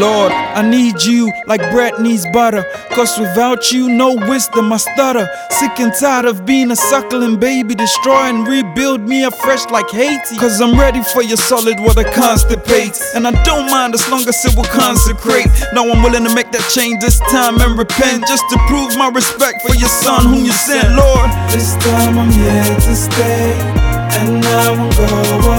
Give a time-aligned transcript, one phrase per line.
[0.00, 2.64] Lord, I need you like bread needs butter.
[2.90, 5.26] Cause without you, no wisdom, I stutter.
[5.50, 7.74] Sick and tired of being a suckling baby.
[7.74, 10.36] Destroy and rebuild me afresh like Haiti.
[10.36, 13.14] Cause I'm ready for your solid water constipates.
[13.14, 15.48] And I don't mind as long as it will consecrate.
[15.72, 18.26] Now I'm willing to make that change this time and repent.
[18.26, 21.30] Just to prove my respect for your son whom you sent, Lord.
[21.48, 23.52] This time I'm here to stay.
[24.20, 25.06] And I won't go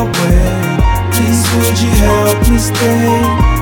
[0.06, 0.87] away.
[1.18, 3.10] Please would you help me stay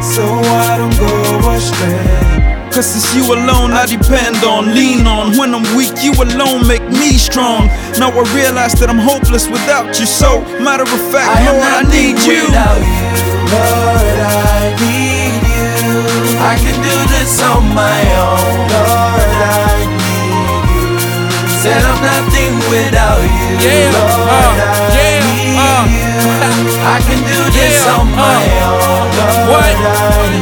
[0.04, 2.36] so I don't go astray?
[2.76, 5.38] Cause it's you alone I depend on, lean on.
[5.38, 7.68] When I'm weak, you alone make me strong.
[7.96, 10.06] Now I realize that I'm hopeless without you.
[10.06, 12.45] So, matter of fact, I Lord, I need you.
[21.66, 23.58] Said I'm nothing without you.
[23.58, 25.84] Yeah, Lord, uh, I yeah, uh.
[26.94, 28.70] I can do this Yeah, on my uh.
[28.70, 29.10] own.
[29.18, 29.74] Lord, What?
[29.74, 30.35] I,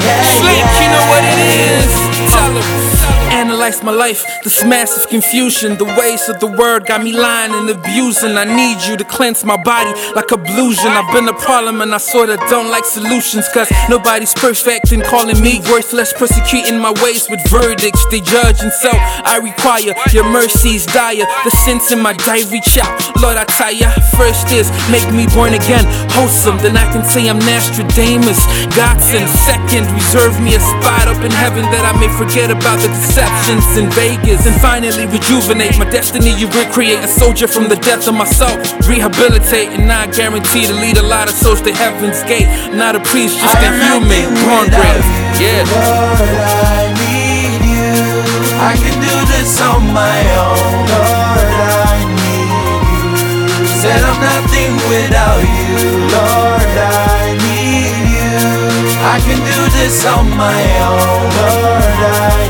[3.63, 5.77] Analyze my life, this massive confusion.
[5.77, 8.35] The ways of the word got me lying and abusing.
[8.35, 10.91] I need you to cleanse my body like ablution.
[10.91, 13.47] I've been a problem and I sorta don't like solutions.
[13.53, 16.11] Cause nobody's perfect and calling me worthless.
[16.11, 18.59] Persecuting my ways with verdicts they judge.
[18.59, 21.23] And so I require your mercies dire.
[21.47, 22.99] The sins in my diary out.
[23.23, 26.59] Lord, I ya, first is make me born again, wholesome.
[26.59, 28.43] Then I can say I'm Nostradamus.
[28.75, 32.91] Godson, second, reserve me a spot up in heaven that I may forget about the
[33.53, 34.45] deceptions in Vegas.
[34.45, 36.33] And finally rejuvenate my destiny.
[36.37, 38.57] You recreate a soldier from the death of my soul.
[38.87, 42.47] Rehabilitate, and I guarantee to lead a lot of souls to heaven's gate.
[42.73, 44.33] Not a priest, just a human.
[44.43, 44.69] Born.
[45.39, 45.65] Yeah.
[45.65, 47.93] Lord, I need you.
[48.59, 50.87] I can do this on my own.
[50.87, 51.51] Lord,
[51.85, 52.51] I need
[52.93, 53.67] you.
[53.81, 55.77] Said I'm nothing without you.
[56.13, 58.37] Lord, I need you.
[59.03, 61.23] I can do this on my own.
[61.35, 62.42] Lord, I,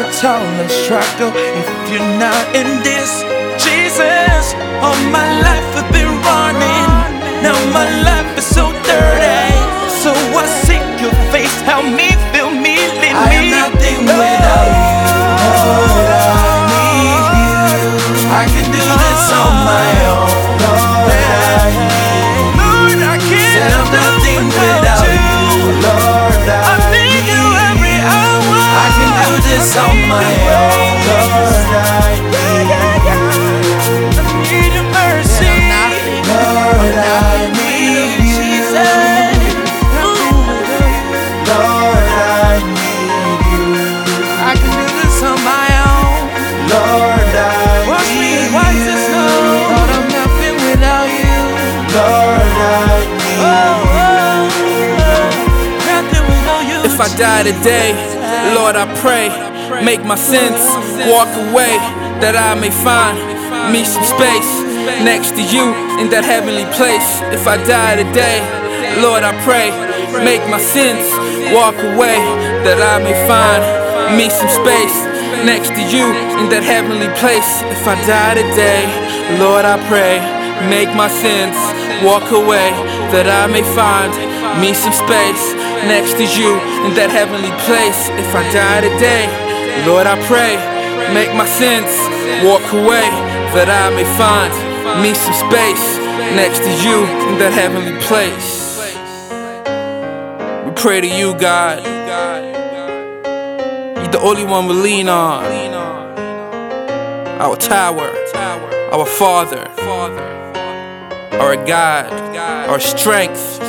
[0.00, 3.22] Tell and struggle if you're not in this.
[3.62, 6.88] Jesus, all my life I've been running.
[7.44, 9.52] Now my life is so dirty.
[10.02, 11.52] So I seek your face.
[11.68, 12.09] Help me,
[30.10, 30.94] my own.
[31.08, 32.50] Lord, I need.
[36.30, 38.44] Lord, I need you.
[41.50, 43.64] Lord, I need you.
[44.50, 46.18] I can do this on my own.
[46.72, 47.86] Lord, I.
[49.52, 50.06] Lord, I'm
[51.20, 51.40] you.
[51.96, 52.86] Lord, I
[53.22, 53.40] need
[56.70, 56.78] you.
[56.84, 57.90] If I die today,
[58.54, 59.28] Lord, I pray,
[59.84, 60.60] make my sins
[61.08, 61.76] walk away,
[62.20, 63.16] that I may find
[63.72, 64.50] me some space
[65.04, 67.08] next to you in that heavenly place.
[67.32, 68.44] If I die today,
[69.00, 69.72] Lord, I pray,
[70.24, 71.04] make my sins
[71.52, 72.20] walk away,
[72.66, 73.62] that I may find
[74.16, 74.96] me some space
[75.46, 76.12] next to you
[76.42, 77.64] in that heavenly place.
[77.72, 78.84] If I die today,
[79.40, 80.20] Lord, I pray,
[80.68, 81.56] make my sins
[82.04, 82.72] walk away,
[83.16, 84.12] that I may find
[84.60, 85.44] me some space
[85.88, 88.10] next to you in that heavenly place.
[88.20, 89.49] If I die today,
[89.86, 90.56] Lord, I pray,
[91.14, 91.90] make my sins
[92.44, 93.08] walk away,
[93.54, 94.52] that I may find
[95.02, 95.98] me some space
[96.36, 98.78] next to you in that heavenly place.
[100.66, 101.82] We pray to you, God.
[103.96, 105.44] You're the only one we lean on.
[107.40, 108.10] Our tower,
[108.92, 109.66] our Father,
[111.40, 112.12] our God,
[112.68, 113.60] our strength.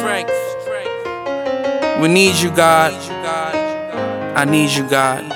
[2.02, 2.94] We need you, God.
[4.36, 5.32] I need you, God.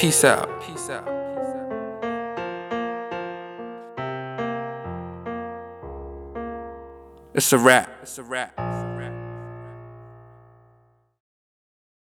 [0.00, 0.48] Peace out.
[0.62, 1.06] Peace out.
[7.34, 7.90] It's a wrap.
[8.00, 8.69] It's a wrap.